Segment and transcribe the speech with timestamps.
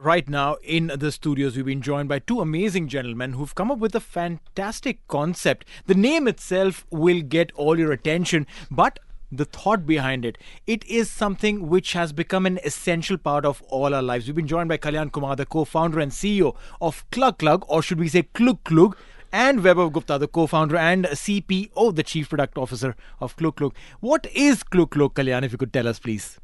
[0.00, 3.80] Right now in the studios, we've been joined by two amazing gentlemen who've come up
[3.80, 5.64] with a fantastic concept.
[5.86, 9.00] The name itself will get all your attention, but
[9.32, 10.38] the thought behind it.
[10.68, 14.26] It is something which has become an essential part of all our lives.
[14.26, 17.98] We've been joined by Kalyan Kumar, the co-founder and CEO of Clug Clug, or should
[17.98, 18.96] we say Klug Klug,
[19.32, 23.74] and Vaibhav Gupta, the co-founder and CPO, the Chief Product Officer of Klug Klug.
[23.98, 26.38] What is Klug Klug, Kalyan, if you could tell us, please?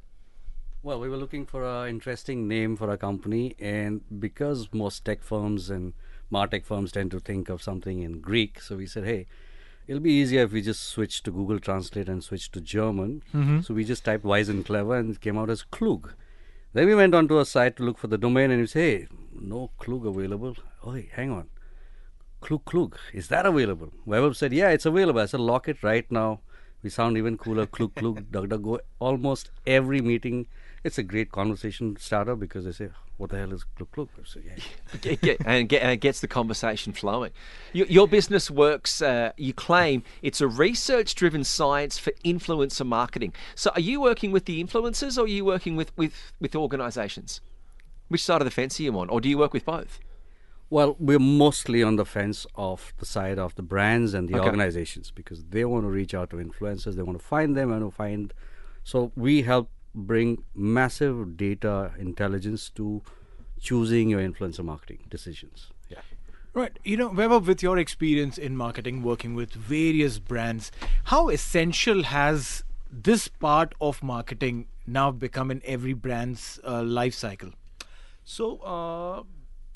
[0.84, 5.22] Well, we were looking for an interesting name for our company, and because most tech
[5.22, 5.94] firms and
[6.30, 9.24] martech firms tend to think of something in Greek, so we said, hey,
[9.86, 13.22] it'll be easier if we just switch to Google Translate and switch to German.
[13.32, 13.62] Mm-hmm.
[13.62, 16.12] So we just typed wise and clever, and it came out as Klug.
[16.74, 19.08] Then we went onto a site to look for the domain, and we say, hey,
[19.32, 20.54] no Klug available.
[20.84, 21.48] Oh, hey, hang on.
[22.42, 23.90] Klug Klug, is that available?
[24.06, 25.22] Vaibhav said, yeah, it's available.
[25.22, 26.40] I said, lock it right now.
[26.82, 27.64] We sound even cooler.
[27.64, 28.80] Klug Klug, DuckDuckGo.
[28.98, 30.46] Almost every meeting
[30.84, 34.40] it's a great conversation starter because they say, "What the hell is Klug Klug?" So,
[34.44, 35.34] yeah.
[35.46, 37.32] and, get, and gets the conversation flowing.
[37.72, 39.02] Your, your business works.
[39.02, 43.32] Uh, you claim it's a research-driven science for influencer marketing.
[43.54, 47.40] So, are you working with the influencers, or are you working with with with organisations?
[48.08, 49.98] Which side of the fence are you on, or do you work with both?
[50.70, 54.44] Well, we're mostly on the fence of the side of the brands and the Okay.
[54.46, 57.92] organizations because they want to reach out to influencers, they want to find them and
[57.94, 58.32] find.
[58.82, 63.02] So we help bring massive data intelligence to
[63.60, 65.70] choosing your influencer marketing decisions.
[65.88, 66.00] Yeah.
[66.52, 66.78] Right.
[66.84, 70.70] You know, Vaibhav, with your experience in marketing, working with various brands,
[71.04, 77.50] how essential has this part of marketing now become in every brand's uh, life cycle?
[78.24, 79.22] So, uh,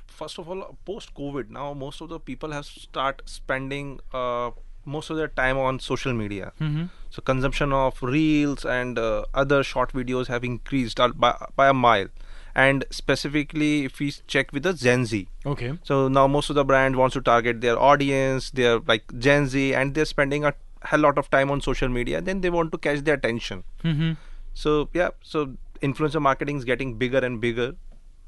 [0.07, 4.51] first of all, post COVID, now most of the people have start spending uh,
[4.95, 6.53] most of their time on social media.
[6.61, 6.85] Mm-hmm.
[7.17, 12.09] So, consumption of reels and uh, other short videos have increased by, by a mile.
[12.55, 15.73] And specifically, if we check with the Gen Z, Okay.
[15.91, 19.75] so now most of the brand wants to target their audience, they're like Gen Z,
[19.75, 22.21] and they're spending a hell lot of time on social media.
[22.21, 23.63] Then they want to catch their attention.
[23.85, 24.13] Mm-hmm.
[24.55, 25.45] So yeah, so
[25.83, 27.69] influencer marketing is getting bigger and bigger,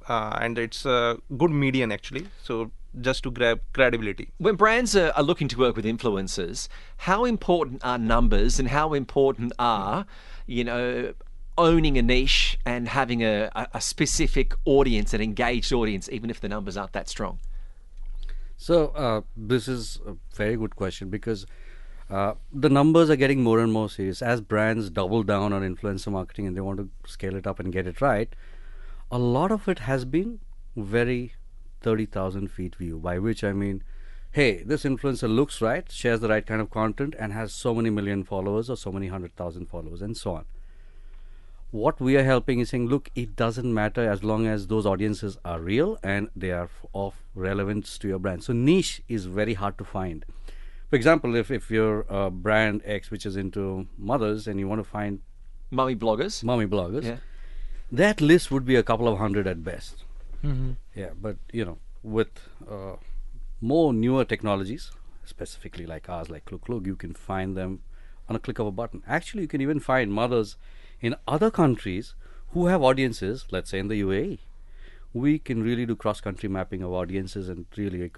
[0.09, 2.27] uh, and it's a good median actually.
[2.43, 4.31] So just to grab credibility.
[4.39, 6.69] When brands are, are looking to work with influencers,
[6.99, 10.07] how important are numbers, and how important are
[10.47, 11.15] you know
[11.59, 16.41] owning a niche and having a, a, a specific audience, an engaged audience, even if
[16.41, 17.39] the numbers aren't that strong?
[18.57, 21.47] So uh, this is a very good question because
[22.11, 26.11] uh, the numbers are getting more and more serious as brands double down on influencer
[26.11, 28.35] marketing and they want to scale it up and get it right.
[29.11, 30.41] A lot of it has been
[30.77, 31.35] very
[31.81, 33.83] thirty thousand feet view, by which I mean,
[34.33, 37.91] hey, this influencer looks right, shares the right kind of content, and has so many
[37.91, 40.45] million followers or so many hundred thousand followers, and so on
[41.71, 45.39] what we are helping is saying, look, it doesn't matter as long as those audiences
[45.45, 48.43] are real and they are of relevance to your brand.
[48.43, 50.25] So niche is very hard to find.
[50.89, 54.67] For example, if, if you're a uh, brand X which is into mothers and you
[54.67, 55.21] want to find
[55.71, 56.43] Mummy bloggers.
[56.43, 57.17] mommy bloggers, Yeah.
[57.93, 60.05] that list would be a couple of hundred at best.
[60.45, 60.73] Mm-hmm.
[60.95, 62.97] Yeah, but you know, with uh,
[63.61, 64.91] more newer technologies,
[65.25, 67.81] specifically like ours, like Klug Klug, you can find them
[68.29, 69.03] on a click of a button.
[69.07, 70.57] Actually, you can even find mothers
[71.01, 72.15] in other countries
[72.53, 74.39] who have audiences, let's say in the UAE,
[75.13, 78.11] we can really do cross country mapping of audiences and really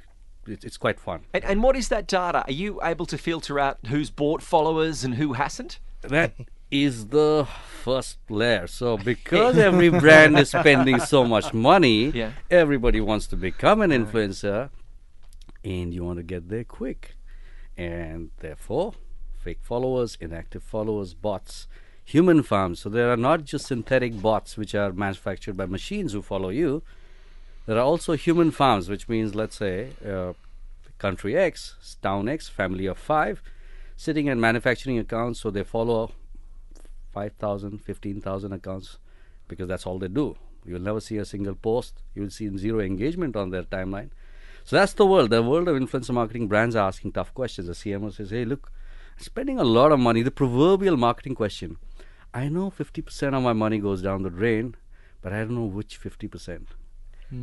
[0.47, 1.23] it's, it's quite fun.
[1.33, 2.45] And, and what is that data?
[2.47, 5.79] Are you able to filter out who's bought followers and who hasn't?
[6.03, 6.35] That
[6.71, 7.47] is the
[7.83, 8.67] first layer.
[8.67, 12.33] So because every brand is spending so much money, Yeah.
[12.51, 14.71] everybody wants to become an influencer
[15.65, 17.17] and you want to get there quick.
[17.77, 18.95] And therefore,
[19.45, 21.67] fake followers, inactive followers, bots,
[22.05, 22.81] human farms.
[22.81, 26.83] So there are not just synthetic bots which are manufactured by machines who follow you.
[27.67, 30.33] There are also human farms, which means, let's say, uh,
[30.99, 33.41] country X, town X, family of five,
[33.97, 35.41] sitting and manufacturing accounts.
[35.41, 36.11] So they follow
[37.13, 38.99] 5,000, 15,000 accounts
[39.49, 40.37] because that's all they do.
[40.65, 42.03] You'll never see a single post.
[42.15, 44.11] You'll see zero engagement on their timeline.
[44.65, 45.31] So that's the world.
[45.31, 47.67] The world of influencer marketing brands are asking tough questions.
[47.67, 48.71] The CMO says, hey, look,
[49.17, 50.23] spending a lot of money.
[50.23, 51.77] The proverbial marketing question.
[52.33, 54.77] I know 50% of my money goes down the drain,
[55.21, 56.67] but I don't know which 50%.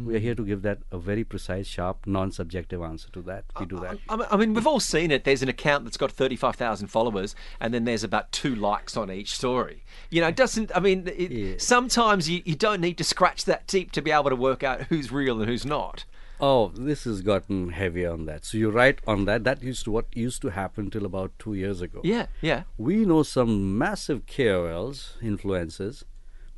[0.05, 3.45] We are here to give that a very precise, sharp, non-subjective answer to that.
[3.59, 3.97] We do that.
[4.07, 5.23] I mean- I mean, we've all seen it.
[5.23, 9.33] There's an account that's got 35,000 followers, and then there's about two likes on each
[9.33, 9.83] story.
[10.11, 11.55] You know, it doesn't, I mean, it, Yeah.
[11.57, 14.83] sometimes you, you don't need to scratch that deep to be able to work out
[14.83, 16.05] who's real and who's not.
[16.41, 18.45] Oh, this has gotten heavier on that.
[18.45, 19.43] So you're right on that.
[19.43, 21.99] That used to what used to happen till about two years ago.
[22.03, 22.63] Yeah, yeah.
[22.77, 26.03] We know some massive KOLs, influencers,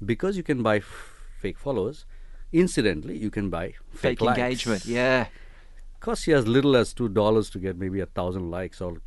[0.06, 2.06] because you can buy f- fake followers.
[2.54, 5.28] Incidentally, you can buy fake, Fake engagement, yeah.
[6.00, 8.98] Costs you as little as two dollars to get maybe a thousand likes or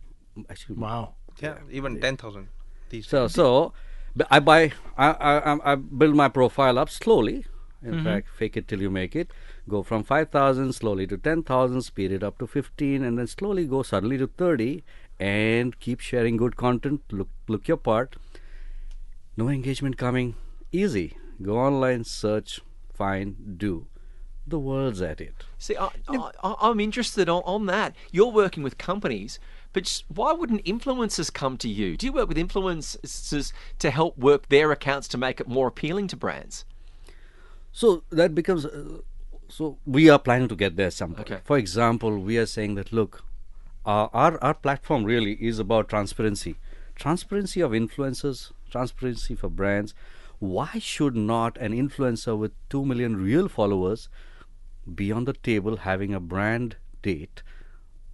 [0.48, 1.14] actually Wow.
[1.40, 2.48] Yeah, even ten thousand.
[2.88, 3.72] These So so,
[4.16, 7.44] but I buy I I I- I build my profile up slowly.
[7.82, 8.04] In mm-hmm.
[8.04, 9.30] fact, fake it till you make it.
[9.68, 13.26] Go from five thousand slowly to ten thousand, speed it up to fifteen, and then
[13.26, 14.84] slowly go suddenly to thirty,
[15.18, 17.02] and keep sharing good content.
[17.10, 18.16] Look look your part.
[19.36, 20.34] No engagement coming.
[20.72, 21.16] Easy.
[21.42, 22.60] Go online, search,
[22.94, 23.86] find, do.
[24.46, 25.34] The world's at it.
[25.58, 27.96] See, I, I, I- I'm interested on, on that.
[28.12, 29.38] You're working with companies,
[29.72, 31.96] but why wouldn't influencers come to you?
[31.96, 36.08] Do you work with influencers to help work their accounts to make it more appealing
[36.08, 36.64] to brands?
[37.72, 38.64] So that becomes.
[38.66, 38.98] Uh,
[39.48, 41.16] so we are planning to get there some.
[41.18, 41.38] Okay.
[41.44, 43.24] For example, we are saying that look,
[43.86, 46.56] uh, our our platform really is about transparency,
[46.94, 49.94] transparency of influencers, transparency for brands.
[50.44, 54.08] Why should not an influencer with two million real followers
[54.94, 57.42] be on the table having a brand date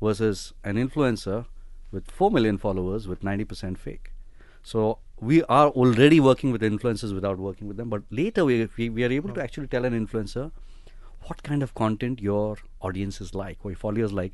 [0.00, 1.46] versus an influencer
[1.90, 4.12] with 4 million followers with 90% fake.
[4.62, 8.88] So we are already working with influencers without working with them, but later we, we,
[8.88, 10.52] we are able to actually tell an influencer
[11.24, 14.32] what kind of content your audience is like, or your followers like,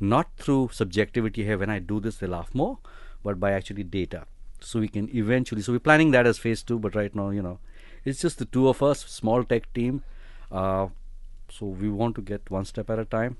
[0.00, 2.78] not through subjectivity here, when I do this, they laugh more,
[3.24, 4.26] but by actually data.
[4.60, 7.42] So we can eventually, so we're planning that as phase two, but right now, you
[7.42, 7.58] know,
[8.04, 10.02] it's just the two of us, small tech team.
[10.50, 10.88] Uh,
[11.50, 13.36] so we want to get one step at a time.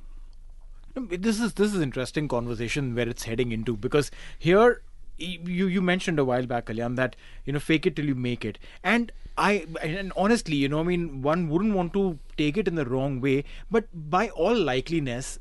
[0.95, 4.83] this is this is interesting conversation where it's heading into because here
[5.19, 8.45] you you mentioned a while back Kalyan that you know fake it till you make
[8.45, 12.69] it and I and honestly you know I mean one wouldn't want to take it
[12.69, 13.87] in the wrong way but
[14.17, 15.39] by all likeliness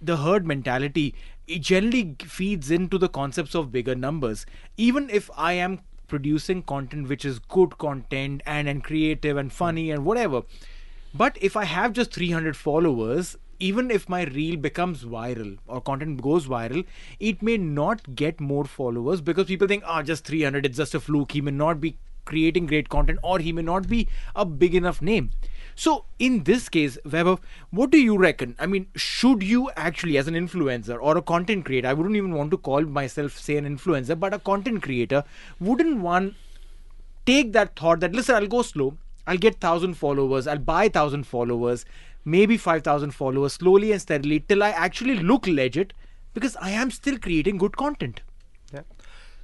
[0.00, 1.14] the herd mentality
[1.46, 7.08] it generally feeds into the concepts of bigger numbers even if I am producing content
[7.08, 10.42] which is good content and and creative and funny and whatever
[11.12, 16.22] but if I have just 300 followers, even if my reel becomes viral or content
[16.22, 16.84] goes viral,
[17.18, 21.00] it may not get more followers because people think, ah, just 300, it's just a
[21.00, 21.32] fluke.
[21.32, 25.02] He may not be creating great content or he may not be a big enough
[25.02, 25.32] name.
[25.82, 27.38] So, in this case, Vaibhav,
[27.70, 28.54] what do you reckon?
[28.58, 32.34] I mean, should you actually, as an influencer or a content creator, I wouldn't even
[32.34, 35.24] want to call myself, say, an influencer, but a content creator,
[35.58, 36.34] wouldn't one
[37.26, 38.96] take that thought that listen i'll go slow
[39.26, 41.84] i'll get 1000 followers i'll buy 1000 followers
[42.24, 45.92] maybe 5000 followers slowly and steadily till i actually look legit
[46.34, 48.22] because i am still creating good content
[48.72, 48.82] Yeah.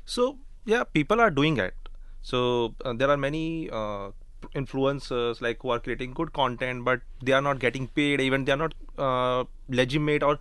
[0.05, 1.75] So yeah, people are doing it.
[2.23, 4.11] So uh, there are many uh,
[4.55, 8.21] influencers like who are creating good content, but they are not getting paid.
[8.21, 10.38] Even they are not uh, legitimate or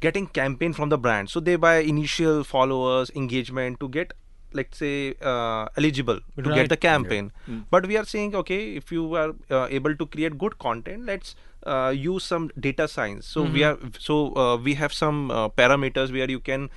[0.00, 1.30] getting campaign from the brand.
[1.30, 4.12] So they buy initial followers, engagement to get
[4.52, 6.54] let's say uh, eligible to Right.
[6.54, 7.32] get the campaign
[7.70, 11.34] but we are saying okay if you are uh, able to create good content let's
[11.66, 16.12] uh, use some data science so we are so uh, we have some uh, parameters
[16.12, 16.70] where you can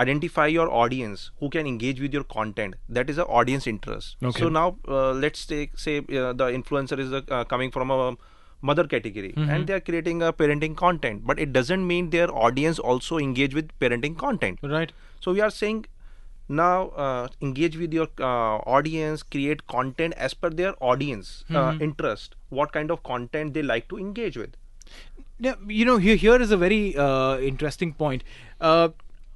[0.00, 2.74] identify your audience who can engage with your content.
[2.88, 4.16] That is a audience interest.
[4.22, 4.40] Okay.
[4.40, 8.16] so now uh, let's take say uh, the influencer is uh, coming from a
[8.64, 12.78] mother category and they are creating a parenting content but it doesn't mean their audience
[12.78, 14.58] also engage with parenting content.
[14.62, 14.92] Right.
[15.20, 15.86] So we are saying
[16.48, 22.36] now uh, engage with your uh, audience create content as per their audience uh, interest
[22.50, 24.56] what kind of content they like to engage with.
[25.38, 28.22] Yeah, you know, here here is a very uh, interesting point.
[28.60, 28.90] Uh,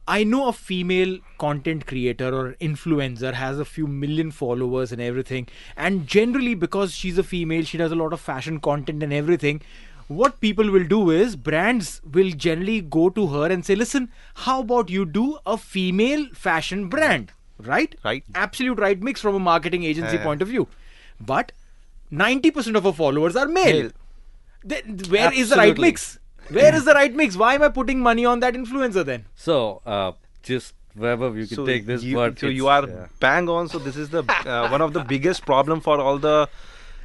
[0.09, 5.49] I know a female content creator or influencer has a few million followers and everything,
[5.77, 9.63] and generally because she's a female, she does a lot of fashion content and everything.
[10.09, 14.09] What people will do is brands will generally go to her and say, "Listen,
[14.47, 17.97] how about you do a female fashion brand?" Right?
[18.05, 18.23] Right.
[18.35, 20.23] Absolute right mix from a marketing agency Yeah.
[20.23, 20.69] point of view.
[21.33, 21.51] But
[22.11, 23.83] ninety percent of her followers are male.
[23.83, 23.91] Male.
[24.63, 26.19] Then where is the right mix?
[26.51, 27.37] Where is the right mix?
[27.37, 29.27] Why am I putting money on that influencer then?
[29.35, 30.13] So, uh,
[30.43, 33.07] just wherever you can take this, you, but so you are yeah.
[33.21, 36.49] bang on so this is the uh, one of the biggest problem for all the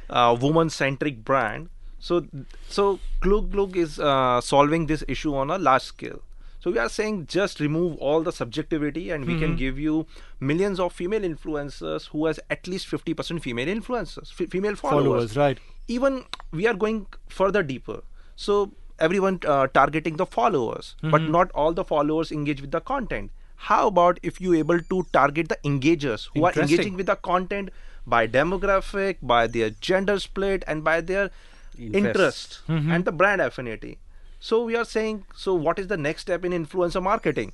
[0.08, 1.68] uh, woman centric brand
[1.98, 2.24] so
[2.68, 6.22] so Klug Klug is uh, solving this issue on a large scale
[6.58, 9.42] so we are saying just remove all the subjectivity and we Mm-hmm.
[9.42, 10.06] can give you
[10.40, 15.58] millions of female influencers who has at least 50% female influencers f- female followers, right.
[15.86, 18.00] even we are going further deeper
[18.36, 18.72] so
[19.06, 23.30] everyone uh, targeting the followers but not all the followers engage with the content.
[23.68, 27.70] How about if you able to target the engagers who are engaging with the content
[28.06, 31.30] by demographic by their gender split and by their
[31.78, 33.98] interest and the brand affinity?
[34.40, 37.52] So we are saying so what is the next step in influencer marketing?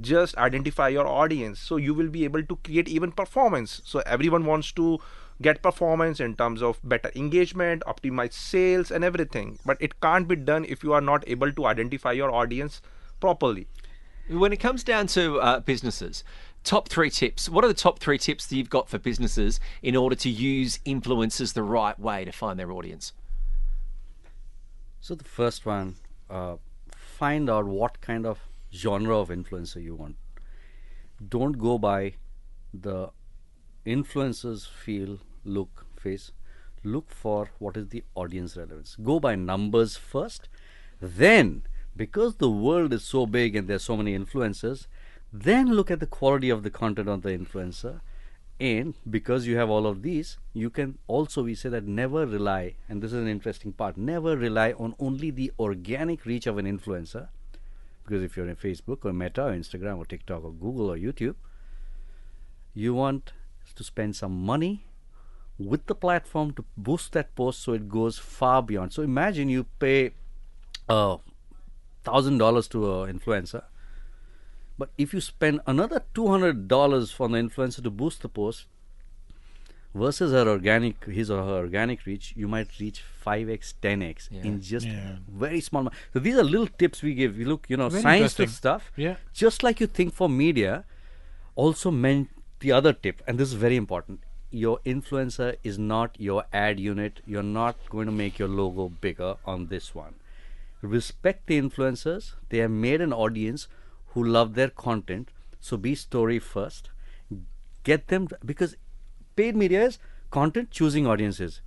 [0.00, 1.60] Just identify your audience.
[1.60, 3.82] So you will be able to create even performance.
[3.84, 4.98] So everyone wants to
[5.42, 10.36] get performance in terms of better engagement optimize sales and everything but it can't be
[10.36, 12.82] done if you are not able to identify your audience
[13.20, 13.66] properly
[14.28, 16.22] When it comes down to uh, businesses,
[16.62, 17.48] top three tips.
[17.48, 20.78] What are the top three tips that you've got for businesses in order to use
[20.86, 23.12] influencers the right way to find their audience?
[25.00, 25.96] So the first one,
[26.28, 26.56] uh,
[26.94, 28.38] find out what kind of
[28.72, 30.16] genre of influencer you want.
[31.26, 32.14] Don't go by
[32.72, 33.10] the
[33.86, 36.32] influencer's feel, look, face.
[36.82, 38.96] Look for what is the audience relevance.
[39.02, 40.48] Go by numbers first.
[41.00, 41.62] Then,
[41.96, 44.86] because the world is so big and there's so many influencers,
[45.32, 48.00] then look at the quality of the content of the influencer
[48.60, 52.74] and because you have all of these you can also we say that never rely
[52.88, 56.66] and this is an interesting part never rely on only the organic reach of an
[56.66, 57.28] influencer
[58.04, 61.36] because if you're in facebook or meta or instagram or tiktok or google or youtube
[62.74, 63.32] you want
[63.74, 64.84] to spend some money
[65.68, 69.64] with the platform to boost that post so it goes far beyond so imagine you
[69.78, 70.10] pay
[70.88, 71.16] a
[72.04, 73.62] thousand dollars to an influencer
[74.78, 78.64] but if you spend another $200 for the influencer to boost the post
[79.94, 84.86] versus her organic, his or her organic reach, you might reach 5x, 10x in just
[84.86, 85.16] Yeah.
[85.28, 85.80] very small.
[85.82, 85.96] amount.
[86.14, 87.36] So these are little tips we give.
[87.36, 88.90] We look, you know, Very science stuff.
[88.96, 89.16] Yeah.
[89.34, 90.84] Just like you think for media,
[91.56, 94.20] also meant the other tip, and this is very important.
[94.50, 97.20] Your influencer is not your ad unit.
[97.24, 100.14] You're not going to make your logo bigger on this one.
[100.82, 102.34] Respect the influencers.
[102.48, 103.68] They have made an audience
[104.08, 105.28] who love their content.
[105.60, 106.90] So be story first.
[107.84, 108.76] Get them because
[109.36, 109.98] paid media is
[110.30, 111.60] content choosing audiences,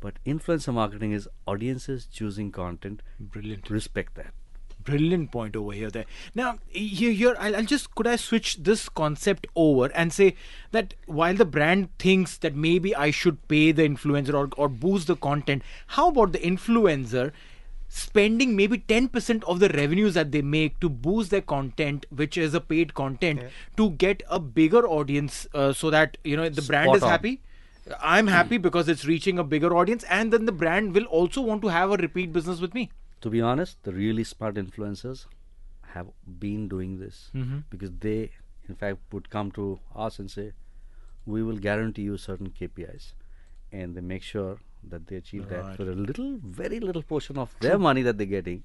[0.00, 3.02] but influencer marketing is audiences choosing content.
[3.18, 3.70] Brilliant.
[3.70, 4.34] Respect that.
[4.88, 5.90] Brilliant point over here.
[5.90, 10.34] There now here here I'll, I'll just could I switch this concept over and say
[10.70, 15.08] that while the brand thinks that maybe I should pay the influencer or or boost
[15.08, 15.62] the content,
[15.98, 17.32] how about the influencer?
[17.88, 22.54] spending maybe 10% of the revenues that they make to boost their content which is
[22.54, 23.42] a paid content
[23.76, 27.08] to get a bigger audience uh, so that you know the brand is on.
[27.08, 27.40] happy
[28.02, 31.62] i'm happy because it's reaching a bigger audience and then the brand will also want
[31.62, 32.90] to have a repeat business with me
[33.22, 35.26] To be honest, the really smart influencers
[35.94, 36.08] have
[36.38, 37.58] been doing this mm-hmm.
[37.70, 38.30] because they,
[38.68, 40.52] in fact, would come to us and say,
[41.26, 43.12] "We will guarantee you certain KPIs,"
[43.72, 44.58] and they make sure
[44.90, 48.34] that they achieve that for a little, very little portion of their money that they're
[48.34, 48.62] getting.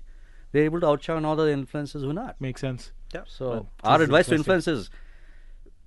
[0.52, 2.40] They're able to outshine all the influencers who are not.
[2.40, 4.90] makes sense yeah So Well, our advice to influencers,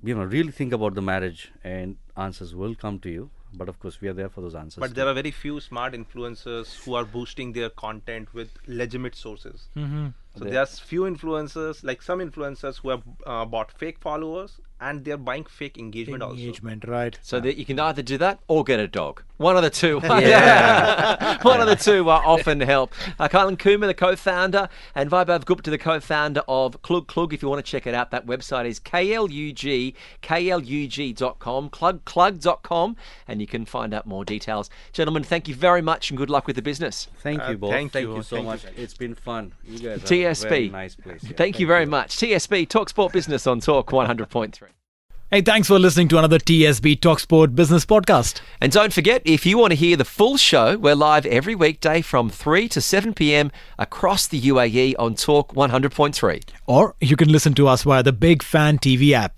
[0.02, 3.30] you know, really think about the marriage, and answers will come to you.
[3.52, 4.80] But of course, we are there for those answers.
[4.80, 4.94] but too.
[4.94, 10.08] there are very few smart influencers who are boosting their content with legitimate sources mm-hmm.
[10.36, 15.06] So They- there's few influencers like some influencers who have uh, bought fake followers and
[15.06, 18.62] they're buying fake engagement, also engagement right So that you can either do that or
[18.62, 19.22] get a dog.
[19.38, 20.00] One of the two.
[20.04, 21.38] yeah.
[21.42, 22.92] One of the two uh, often help.
[23.18, 27.32] Uh, Kalyan Kumar, the co-founder, and Vaibhav Gupta, the co-founder of Klug Klug.
[27.32, 29.30] If you want to check it out, that website is klug,
[30.22, 32.96] klug.com, klugklug.com,
[33.28, 34.70] and you can find out more details.
[34.92, 37.08] Gentlemen, thank you very much and good luck with the business.
[37.20, 37.72] Thank Uh, you both.
[37.72, 38.64] thank you, so thank much.
[38.64, 38.72] guys.
[38.76, 39.52] It's been fun.
[39.64, 40.48] You guys are TSB.
[40.48, 41.22] very nice place.
[41.24, 42.16] Yeah, Thank, you very much.
[42.16, 44.68] TSB, Talk Sport Business on Talk 100.3.
[45.28, 48.40] Hey, thanks for listening to another TSB Talksport Business Podcast.
[48.60, 52.00] And don't forget, if you want to hear the full show, we're live every weekday
[52.00, 53.50] from 3 to 7 p.m.
[53.76, 56.44] across the UAE on Talk 100.3.
[56.68, 59.35] Or you can listen to us via the Big Fan TV app.